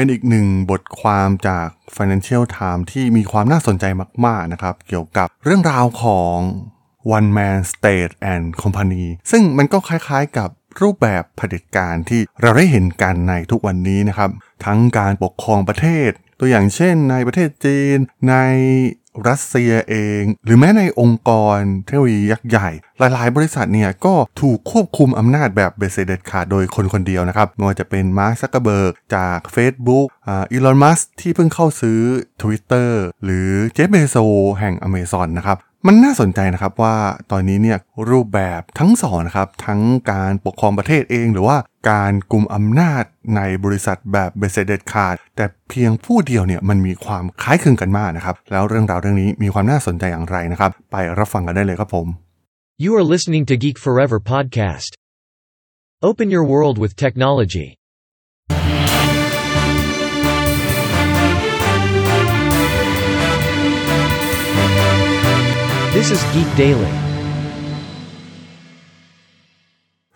[0.00, 1.66] เป็นอีกหนึ่งบทความจาก
[1.96, 3.84] Financial Times ที่มีความน่าสนใจ
[4.26, 6.36] มาก ๆ นะครับ เกี่ยวกับเรื่องราวของ
[7.16, 10.48] One Man State and Company ซึ่งมันก็คล้ายๆกับ
[10.80, 14.30] รูปแบบเผด็จการที่เราได้เห็นกันในทุกวันนี้นะครับ
[14.64, 16.10] ทั้งการปกครองประเทศ
[16.40, 17.98] ตัวอย่างเช่นในประเทศจีน
[18.28, 18.34] ใน
[19.28, 22.68] รัสเซียเอง หรือแม้ในองค์กรเทคโนโลยียักษ์ใหญ่
[22.98, 32.00] หลายๆ บริษัทเนี่ยก็ถูกควบคุมอำนาจแบบเบ็ดเสร็จเด็ดขาดโดยคนคนเดียวนะครับไม่ว่าจะเป็นมาร์คซักเกอร์เบิร์กจาก Facebook อีลอนมัสก์ที่เพิ่งเข้าซื้อ
[32.42, 32.90] Twitter
[33.24, 34.16] หรือเจฟเบโซ
[34.58, 36.96] แห่ง Amazon นะครับ มันน่าสนใจนะครับว่า
[37.30, 37.78] ตอนนี้เนี่ย
[38.10, 39.80] รูปแบบทั้งสองนะครับทั้ง
[40.12, 41.56] การปกครองประเทศเองหรือว่า
[41.90, 43.04] การกลุ่มอำนาจ
[43.36, 52.06] ในบริษัทแบบเบสเด็ดขาด แต่เพียงผู้เดียวเนี่ยมันมีความคล้ายคลึงกันมากนะครับ แล้วเรื่องราวเรื่องนี้มีความน่าสนใจอย่างไรนะครับ ไปรับฟังกันได้เลยครับผม
[52.84, 54.90] You are listening to Geek Forever podcast.
[56.08, 57.79] Open your world with technology.
[65.96, 66.92] This is Geek Daily.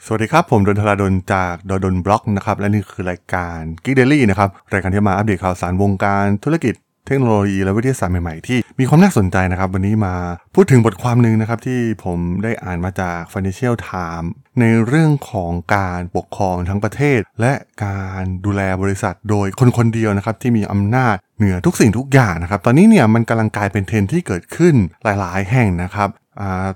[0.04, 6.74] สวัสดีครับ ผม ด.ดล จาก ด.ดล็อกนะครับ และนี่คือรายการ Geek Daily นะครับ รายการที่มาอัปเดตข่าวสารวงการธุรกิจ
[7.06, 10.14] เทคโนโลยีและวิทยาศาสตร์ใหม่ๆ ที่มีความน่าสนใจนะครับ วันนี้มา
[10.54, 14.28] พูดถึงบทความหนึ่งนะครับ ที่ผมได้อ่านมาจาก Financial Times
[14.60, 17.52] ในเรื่องของการปกครองทั้งประเทศ และ
[17.84, 26.08] การดูแลบริษัทโดยคนคนเดียวนะครับที่มีอำนาจเหนือทุกสิ่งทุกอย่างนะครับ ตอนนี้เนี่ยมันกำลังกลายเป็นเทรนที่เกิดขึ้นหลาย ๆ แห่งนะครับ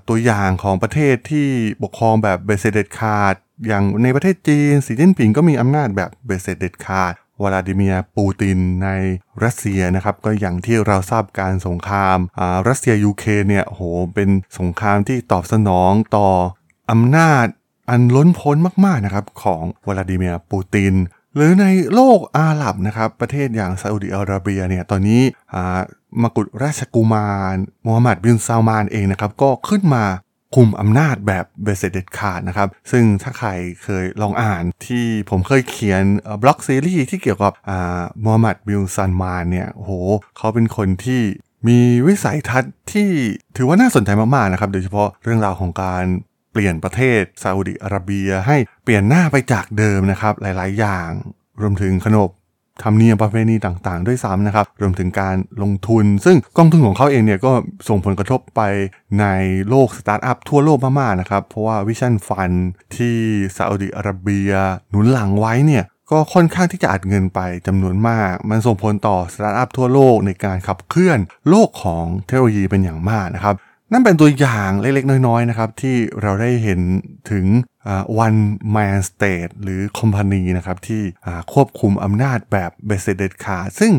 [0.07, 1.47] ตัวอย่างของประเทศที่
[1.83, 3.35] ปกครองแบบเบ็ดเสร็จเด็ดขาด
[3.67, 7.13] อย่างในประเทศจีนสีจิ้นผิงก็มีอำนาจแบบเบ็ดเสร็จเด็ดขาด
[7.43, 8.89] วลาดิเมียร์ปูตินใน
[9.43, 12.17] รัสเซียนะครับก็อย่างที่เราทราบการสงคราม
[12.67, 13.81] รัสเซียยูเครนเนี่ยโห
[14.13, 16.29] เป็นสงครามที่ตอบสนองต่อ
[16.91, 17.45] อำนาจ
[17.89, 20.93] อันล้นพ้นมากๆนะครับของวลาดิเมียร์ปูติน
[21.35, 25.21] หรือในโลกอาหรับนะครับประเทศอย่างซาอุดิอาระเบียเนี่ยตอนนี้
[26.21, 30.03] มกุฎราชกุมารมูฮัมหมัดบินซัลมานเองนะครับก็ขึ้นมา
[30.55, 33.49] คุมอำนาจแบบเบ็ดเสร็จเด็ดขาดนะครับ ซึ่งถ้าใคร
[33.83, 36.03] เคยลองอ่านที่ผมเคยเขียน
[36.41, 39.91] blog series ที่เกี่ยวกับอ่ามูฮัมหมัดบินซัลมานเนี่ยโห
[40.37, 41.21] เขาเป็นคนที่
[41.67, 43.09] มีวิสัยทัศน์ที่
[43.57, 46.03] ถือว่าน่าสนใจมากๆนะครับโดยเฉพาะเรื่องราวของการ
[46.51, 51.09] เปลี่ยนประเทศซาอุดิอาระเบียให้เปลี่ยนหน้าไปจากเดิมนะครับหลายๆ อย่าง
[51.61, 52.29] รวมถึงขนบ
[52.83, 57.51] ธรรมเนียมประเพณีต่างๆ ด้วยซ้ำนะครับ รวมถึงการลงทุน ซึ่งกองทุนของเขาเองเนี่ยก็
[57.87, 58.61] ส่งผลกระทบไป
[59.19, 59.25] ใน
[59.69, 62.51] โลกสตาร์ทอัพทั่วโลกมากๆนะครับ เพราะว่า Vision Fund
[62.95, 63.17] ที่
[63.57, 64.51] ซาอุดิอาระเบีย
[64.89, 71.19] หนุนหลังไว้เนี่ยก็ค่อนข้างที่จะอัดเงินไปจำนวนมาก มันส่งผลต่อสตาร์ทอัพทั่วโลกในการขับเคลื่อน
[71.49, 73.55] โลกของเทคโนโลยีเป็นอย่างมากนะครับ
[73.91, 76.79] นั่นเป็นตัวอย่างเล็กๆ น้อยๆนะครับที่เราได้เห็น
[77.31, 77.45] ถึง
[78.25, 78.39] one
[78.75, 81.03] man state หรือ company นะครับที่
[81.53, 83.93] ควบคุมอำนาจแบบเบสเด็ดขาดซึ่ง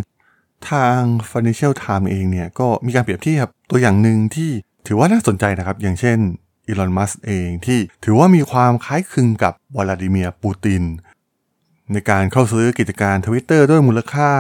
[0.71, 4.51] ทาง Financial Times เองเนี่ยก็มีการเปรียบเทียบตัวอย่างหนึ่งที่
[4.87, 6.19] ถือว่าน่าสนใจนะครับ อย่างเช่น
[6.67, 10.83] อีลอนมัสเองที่ถือว่ามีความคล้ายคลึงกับวลาดิเมียร์ปูติน
[11.93, 14.31] ในการเข้าซื้อกิจการ Twitter ด้วยมูลค่า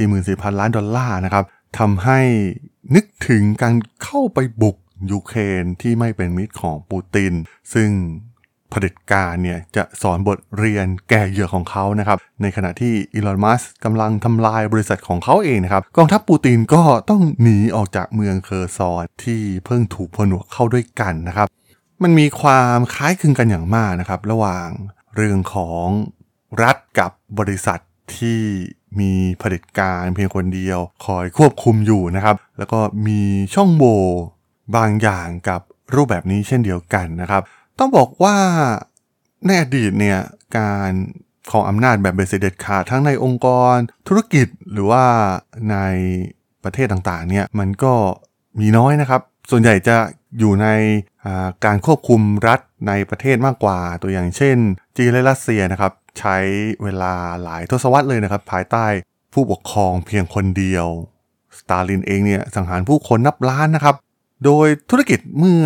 [0.00, 1.44] 44,000 ล้านดอลลาร์นะครับ
[1.78, 2.20] ทำให้
[2.94, 4.76] นึกถึงการเข้าไปบุก
[5.12, 7.32] ยูเครนที่ไม่เป็นมิตรของปูติน
[7.74, 7.90] ซึ่ง
[8.72, 21.46] เผด็จการเนี่ยจะสอนบทเรียนแก่เหยื่อของเขานะครับ ในขณะที่อีลอน มัสกำลังทำลายบริษัทของเขาเองนะครับ กองทัพปูตินก็ต้องหนีออกจากเมืองเคอร์ซอนที่เพิ่งถูกผนวกเข้าด้วยกันนะครับ
[22.02, 24.68] มันมีความคล้ายคลึงกันอย่างมากนะครับ ระหว่าง
[25.16, 25.86] เรื่องของ
[26.62, 27.78] รัฐกับบริษัท
[28.16, 28.40] ที่
[29.00, 33.20] มีเผด็จการเพียงคนเดียว คอยควบคุมอยู่นะครับ แล้วก็มี
[33.54, 34.00] ช่องโหว่
[34.76, 35.60] บางอย่างกับ
[35.94, 37.42] รูปแบบนี้เช่นเดียวกันนะครับ
[37.82, 38.36] ต้องบอกว่า
[39.46, 40.20] ในอดีตเนี่ย
[40.58, 40.90] การ
[41.50, 43.76] ของอำนาจแบบเบสเด็ดขาดทั้งในองค์กร
[44.08, 45.04] ธุรกิจหรือว่า
[45.70, 45.76] ใน
[46.64, 47.94] ประเทศต่างๆเนี่ยมันก็
[48.60, 49.20] มีน้อยนะครับ
[49.50, 49.96] ส่วนใหญ่จะ
[50.38, 50.68] อยู่ใน
[51.64, 54.56] การควบคุมรัฐในประเทศมากกว่า ตัวอย่างเช่น
[54.96, 56.36] จีนและรัสเซียนะครับใช้
[56.82, 58.86] เวลาหลายทศวรรษเลยนะครับ ภายใต้
[59.32, 60.86] ผู้ปกครองเพียงคนเดียว
[61.58, 63.96] สตาลินเองเนี่ยสังหารผู้คนนับล้านนะครับ
[64.44, 65.62] โดยธุรกิจเมื่อ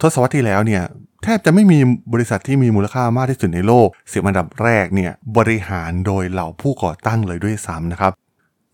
[0.00, 0.84] ทศวรรษที่แล้วเนี่ย
[1.22, 1.78] แทบจะไม่มี
[2.12, 8.12] บริษัทที่มีมูลค่ามากที่สุดในโลกเสียอันดับแรกเนี่ยบริหารโดยเหล่าผู้ก่อตั้งเลยด้วยซ้ำนะครับ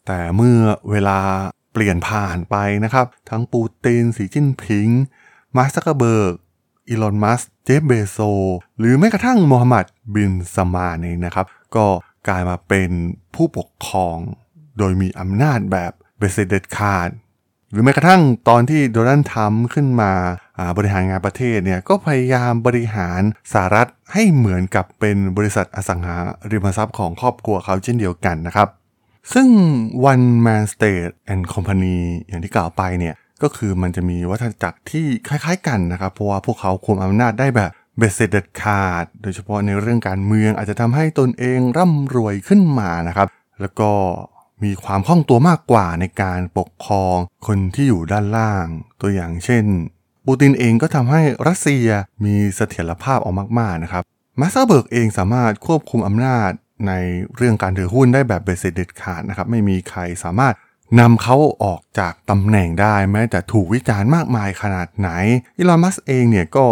[0.06, 0.58] แต่เมื่อ
[0.91, 1.19] เวลา
[1.73, 4.88] เปลี่ยนผ่านไปนะครับ ทั้งปูติน สีจิ้นผิง
[5.56, 6.35] มาร์คซักเบิร์ก
[6.88, 8.19] อีลอน มัสเจฟ เบโซ
[8.79, 11.46] หรือแม้กระทั่งโมฮัมหมัด บินซัลมานเองนะครับ
[11.76, 11.87] ก็
[12.29, 12.91] กลายมาเป็น
[13.35, 14.17] ผู้ปกครอง
[14.79, 17.08] โดยมีอำนาจแบบเบ็ดเสร็จเด็ดขาด
[17.75, 20.12] หรือแม้กระทั่งตอนที่โดนัลด์ทรัมป์ขึ้นมา
[20.76, 23.21] บริหารงานประเทศเนี่ยก็พยายามบริหาร
[23.53, 26.17] สหรัฐให้เหมือนกับเป็นบริษัทอสังหา
[26.50, 28.69] ริมทรัพย์ของครอบครัวเขาเช่นเดียวกันนะครับ
[29.32, 29.49] ซึ่ง
[30.11, 31.99] One Man State and Company
[32.29, 43.29] อย่างที่กล่าวไปเนี่ยก็คือมันจะมีวัฏจักรที่คล้ายๆกันนะครับ เพราะว่าพวกเขาคุมอำนาจได้แบบเบ็ดเสร็จเด็ดขาด โดยเฉพาะในเรื่องการเมืองอาจจะทำให้ตนเองร่ำรวยขึ้นมานะครับ
[43.61, 43.91] แล้วก็
[44.65, 47.17] มีความคล่องตัวมากกว่าในการปกครอง
[47.47, 48.67] คนที่อยู่ด้านล่าง
[49.01, 49.65] ตัวอย่างเช่น
[50.27, 51.87] ปูตินเองก็ทำให้รัสเซีย
[52.25, 54.03] มีเสถียรภาพออกมาก ๆ นะครับ
[54.41, 56.51] มาซาเบิร์กเองสามารถควบคุมอำนาจ
[56.89, 56.93] ใน
[57.37, 60.55] เรื่องการถือหุ้นได้แบบเบ็ดเสร็จเด็ดขาดนะครับ ไม่มีใครสามารถ
[61.01, 65.11] นำเขาออกจากตำแหน่งได้ แม้แต่ถูกวิจารณ์มากมายขนาดไหน
[65.56, 66.67] อีลอนมัสก์เองเนี่ยก็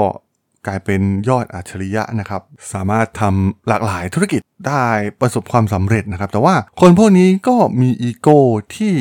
[0.66, 2.42] กลายเป็นยอดอัจฉริยะนะครับ
[2.72, 4.86] สามารถทำหลากหลายธุรกิจได้
[5.20, 8.38] ประสบความสำเร็จนะครับ แต่ว่าคนพวกนี้ก็มีอีโก้
[8.76, 8.92] ที่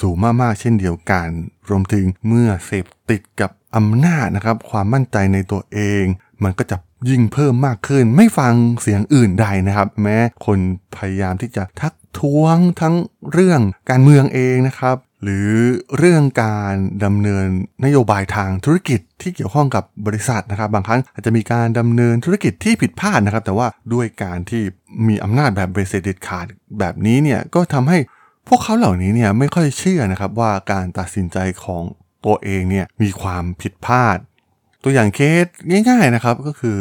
[0.00, 1.28] สูงมากๆเช่นเดียวกัน
[1.68, 6.04] รวมถึงเมื่อเสพติดกับอำนาจนะครับ ความมั่นใจในตัวเอง
[6.44, 6.76] มันก็จะ
[7.08, 10.16] ยิ่งเพิ่มมากขึ้น ไม่ฟังเสียงอื่นใดนะครับ แม้
[10.46, 10.58] คน
[10.96, 12.94] พยายามที่จะทักท้วงทั้ง
[13.32, 13.60] เรื่อง
[13.90, 15.48] การเมืองเองนะครับ หรือ
[15.96, 16.74] เรื่องการ
[17.04, 17.46] ดำเนิน
[17.84, 24.62] นโยบายทางธุรกิจที่เกี่ยวข้องกับบริษัทนะครับ บางครั้งอาจจะมีการดำเนินธุรกิจที่ผิดพลาดนะครับ แต่ว่าด้วยการที่
[25.08, 26.46] มีอำนาจแบบเบสเด็ดขาด
[26.78, 27.98] แบบนี้เนี่ยก็ทำให้
[28.48, 31.82] พวกเขาเหล่านี้เนี่ยไม่ค่อยเชื่อนะครับว่าการตัดสินใจของ
[32.26, 34.18] ตัวเองเนี่ยมีความผิดพลาด
[34.84, 35.46] ตัวอย่างเคส
[35.88, 36.80] ง่าย ๆนะครับก็คือ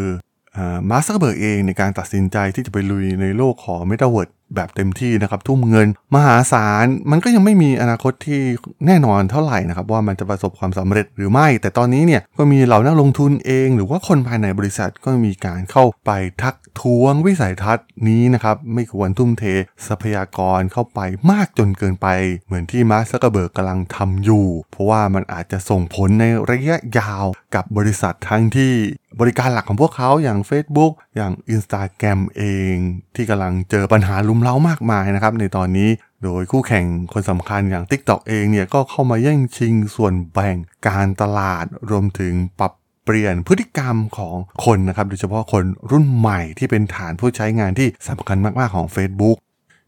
[0.89, 8.41] มาร์คซักเคอร์เบิร์กเองในการตัดสินใจที่จะไปลุยในโลกของเมตาเวิร์สแบบเต็มที่นะครับ ทุ่มเงิน มหาศาล มันก็ยังไม่มีอนาคตที่
[8.85, 16.11] แน่นอนเท่าไหร่นะครับ ว่ามันจะประสบความสำเร็จหรือไม่ แต่ตอนนี้เนี่ยก็มีเหล่านักลงทุนเอง หรือว่าคนภายในบริษัทก็มีการเข้าไป
[16.41, 19.43] ทักท้วงวิสัยทัศน์นี้นะครับ ไม่ควรทุ่มเท
[19.87, 20.99] ทรัพยากรเข้าไป
[21.31, 22.07] มากจนเกินไป
[22.45, 27.25] เหมือนที่มาร์คซักเบิร์กกำลังทำอยู่ เพราะว่ามันอาจจะส่งผลในระยะยาว
[27.55, 28.73] กับบริษัททั้งที่
[29.19, 32.43] บริการหลักของพวกเขาอย่าง Facebook อย่าง Instagram เอ
[32.73, 32.75] ง
[33.15, 35.89] ที่กำลังเจอปัญหาลุมเล้ามากมายนะครับในตอนนี้
[36.23, 40.55] โดยคู่แข่งคนสำคัญอย่าง TikTok เองเนี่ยก็เข้ามาแย่งชิงส่วนแบ่ง
[40.87, 42.71] การตลาดรวมถึงปรับ
[43.03, 44.35] เปลี่ยนพฤติกรรมของ
[44.65, 49.37] คนนะครับโดยเฉพาะคนรุ่นใหม่ที่เป็นฐานผู้ใช้งานที่สำคัญมาก ๆ ของ Facebook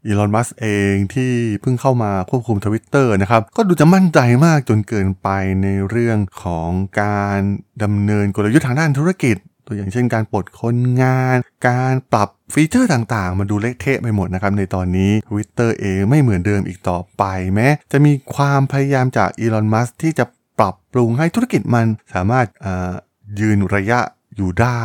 [0.05, 1.31] อีลอน มัสก์เองที่
[1.61, 5.29] เพิ่งเข้ามาควบคุมทวิตเตอร์นะครับ ก็ดูจะมั่นใจมากจนเกินไป
[5.61, 6.69] ในเรื่องของ
[7.01, 7.39] การ
[7.83, 11.37] ดำเนินกลยุทธ์ทางด้านธุรกิจ ตัวอย่างเช่นการปลดคนงาน
[11.67, 17.23] การปรับฟีเจอร์ต่างๆ มาดูเละเทะไปหมดนะครับ ในตอนนี้ Twitter เองไม่เหมือนเดิมอีกต่อไป
[17.53, 20.25] แม้ จะมีความพยายามจากอีลอน มัสก์ที่จะ
[20.59, 22.47] ปรับปรุงให้ธุรกิจมันสามารถ
[23.39, 23.99] ยืนระยะ
[24.35, 24.83] อยู่ได้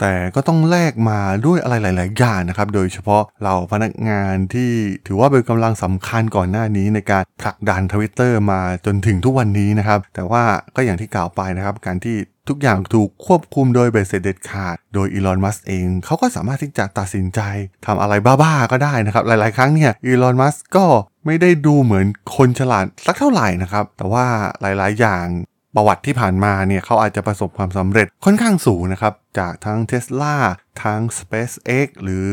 [0.00, 4.72] แต่ก็ต้องแลกมาด้วยอะไรหลาย ๆ อย่างนะครับ โดยเฉพาะเราพนักงานที่
[5.06, 10.44] ถือว่าเป็นกำลังสำคัญก่อนหน้านี้ในการผลักดันทวิตเตอร์มาจนถึงทุกวันนี้นะครับ แต่ว่า
[10.76, 12.16] ก็อย่างที่กล่าวไปนะครับ การที่
[12.48, 17.40] ทุกอย่างถูกควบคุมโดยเบสเด็ดขาด โดยอีลอน มัสเอง เขาก็สามารถที่จะตัดสินใจ
[17.86, 20.86] ทำอะไรบ้า ๆ ก็ได้นะครับ หลาย ๆ ครั้งเนี่ยอีลอน มัสก็
[21.26, 22.06] ไม่ได้ดูเหมือน
[22.36, 24.26] คนฉลาดสักเท่าไหร่นะครับ แต่ว่า
[24.60, 25.26] หลายๆ อย่าง
[25.74, 30.36] ประวัติที่ผ่านมาเนี่ยเขาอาจจะประสบความสำเร็จค่อนข้างสูงนะครับ จากทั้ง Tesla
[30.82, 32.26] ทั้ง SpaceX หรือ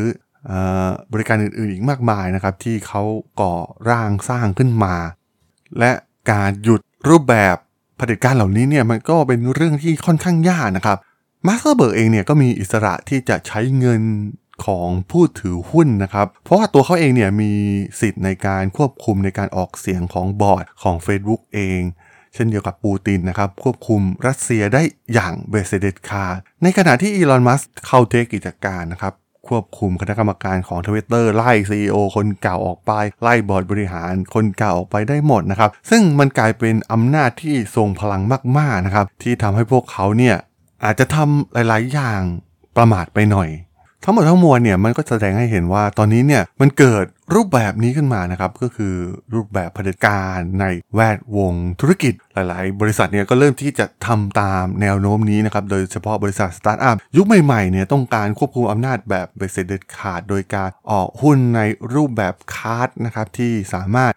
[1.12, 3.02] บริการอื่นๆอีกมากมายนะครับ ที่เขา
[3.40, 3.54] ก่อ
[3.90, 4.94] ร่างสร้างขึ้นมา
[5.78, 5.92] และ
[6.30, 7.56] การหยุดรูปแบบ
[8.00, 10.98] เผด็จการเหล่านี้เนี่ยมันก็เป็นเรื่องที่ค่อนข้างยากนะครับ
[11.46, 14.02] มาร์คเบิร์กเองเนี่ยก็มีอิสระที่จะใช้เงิน
[14.66, 17.52] ของผู้ถือหุ้นนะครับ เพราะว่าตัวเขาเองเนี่ยมี
[18.00, 21.80] สิทธิ์ในการควบคุมในการออกเสียงของบอร์ดของ Facebook เอง
[22.34, 24.82] เช่นเดียวกับปูตินนะครับ ควบคุมรัสเซียได้
[25.14, 26.24] อย่างเบ็ดเสร็จเด็ดขาด
[26.62, 29.14] ในขณะที่อีลอนมัสก์เข้า take กิจการนะครับ
[29.48, 32.92] ควบคุมคณะกรรมการของทวิตเตอร์ไล่ CEO คนเก่าออกไป
[33.22, 38.22] ไล่บอร์ดบริหารคนเก่าออกไปได้หมดนะครับ ซึ่งมันกลายเป็นอำนาจที่ทรงพลัง
[38.58, 40.36] มาก ๆ นะครับ ที่ทำให้พวกเขาเนี่ย
[40.84, 42.22] อาจจะทำหลาย ๆ อย่าง
[42.76, 43.48] ประมาทไปหน่อย
[44.04, 48.94] ทั้งหมดทั้งมวลเนี่ยมันก็แสดงให้เห็นว่าตอนนี้เนี่ยมันเกิดรูปแบบนี้ขึ้นมานะครับก็คือ
[49.34, 50.64] รูปแบบเผด็จการใน
[50.94, 61.60] แวดวงธุรกิจหลาย ๆ บริษัทเนี่ยก็เริ่มที่จะทำตามแนวโน้มนี้นะครับโดยเฉพาะบริษัทสตาร์ทอัพยุคใหม่ ๆ เนี่ยต้องการควบคุมอำนาจแบบเบ็ดเสร็จเด็ดขาด โดยการออกหุ้นใน
[61.94, 64.12] รูปแบบคาร์ดนะครับที่สามารถ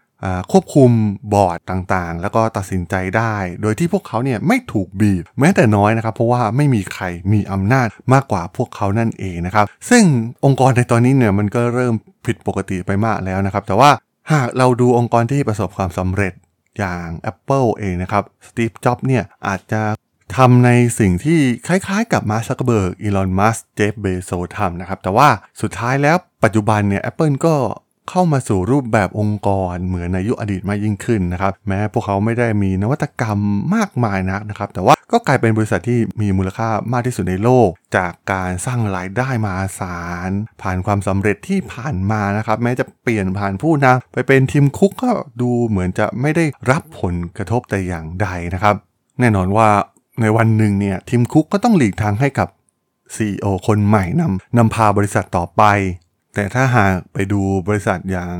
[0.52, 0.92] ควบคุม
[1.34, 10.04] บอร์ดต่างๆ แล้วก็ตัดสินใจได้ โดยที่พวกเขาเนี่ยไม่ถูกบีบแม้แต่น้อยนะครับ เพราะว่าไม่มีใครมีอำนาจมากกว่าพวกเขานั่นเองนะครับ ซึ่ง
[10.46, 13.90] องค์กรในตอนนี้เนี่ยมันก็เริ่มผิดปกติไปมากแล้วนะครับ แต่ว่า
[14.32, 16.34] หากเราดูองค์กรที่ประสบความสำเร็จ
[16.78, 19.82] อย่าง Apple เองนะครับสตีฟจ็อบส์เนี่ยอาจจะ
[20.36, 25.30] ทำในสิ่งที่คล้ายๆกับมาร์คซักเบิร์กอีลอน มัสเจฟ เบโซทำนะครับ แต่ว่า
[25.62, 27.56] สุดท้ายแล้วปัจจุบันเนี่ย Apple ก็
[28.10, 33.40] เข้ามาสู่รูปแบบองค์กรเหมือนในยุคอดีตมากยิ่งขึ้นนะครับ แม้พวกเขาไม่ได้มีนวัตกรรม
[33.76, 40.32] มากมายนักนะครับ แต่ว่าก็กลายเป็นบริษัทที่มีมูลค่ามากที่สุดในโลก จากการสร้างรายได้มาศาล
[40.62, 45.10] ผ่านความสำเร็จที่ผ่านมานะครับ แม้จะเปลี่ยนผ่านผู้นำไปเป็นทีมคุกก็
[45.42, 48.76] ดูเหมือนจะไม่ได้รับผลกระทบแต่อย่างใดนะครับ
[49.20, 49.70] แน่นอนว่า
[50.22, 52.48] ในวันหนึ่งเนี่ยทีมคุกก็ต้องหลีกทางให้กับ
[53.16, 55.64] CEO คนใหม่นำนำพาบริษัทต่อไป
[56.34, 58.36] แต่ถ้าหากไปดูบริษัทอย่าง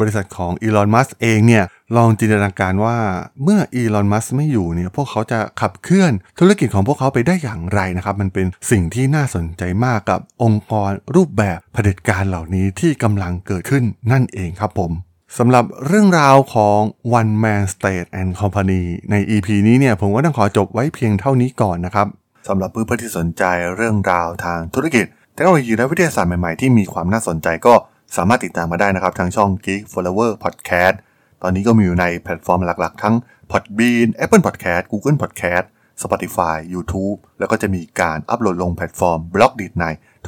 [0.00, 1.64] บริษัทของอีลอนมัสเองเนี่ย
[1.96, 2.98] ลองจินตนาการว่า
[3.42, 14.92] เมื่ออีลอนมัสไม่อยู่เนี่ยพวกเขาจะขับเคลื่อนธุรกิจของพวกเขาไปได้อย่างไรนะครับ มันเป็นสิ่งที่น่าสนใจมากกับองค์กรรูปแบบเผด็จการเหล่านี้ที่กำลังเกิดขึ้นนั่นเองครับผม
[15.38, 16.80] สำหรับเรื่องราวของ
[17.18, 22.06] One Man State and Company ใน EP นี้เนี่ยผมก็ต้องขอจบไว้เพียงเท่านี้ก่อนนะครับ
[22.48, 23.44] สำหรับเพื่อนๆที่สนใจ
[23.76, 25.06] เรื่องราวทางธุรกิจ
[25.38, 27.74] เทคโนโลยีและวิทยาศาสตร์ใหม่ๆ ที่มีความน่าสนใจก็
[28.16, 30.96] สามารถติดตามมาได้นะครับ ทางช่อง Geek Forever Podcast
[31.42, 33.14] ตอนนี้ก็มีอยู่ในแพลตฟอร์มหลักๆ ทั้ง
[33.50, 35.64] Podbean Apple Podcast Google Podcast
[36.02, 39.84] Spotify YouTube แล้วก็จะมีการอัปโหลดลงแพลตฟอร์ม Blockdit ใน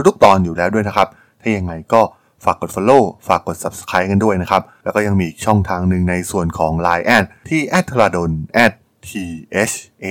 [0.09, 1.09] ทุกๆ ตอนอยู่แล้วด้วยนะครับ
[1.41, 2.01] ถ้ายังไงก็
[2.45, 8.31] ฝากกด Follow ฝากกด Subscribe กันด้วยนะครับ แล้วก็ยังมีอีกช่องทางหนึ่งในส่วนของ Line แอดที่ a t r a d o n
[9.09, 9.11] t
[9.71, 9.73] h
[10.05, 10.07] a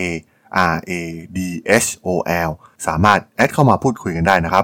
[0.73, 0.91] R A
[1.35, 1.39] D
[1.85, 2.07] H O
[2.47, 2.51] L
[2.87, 4.63] สามารถแอดเข้ามาพูดคุยกันได้นะครับ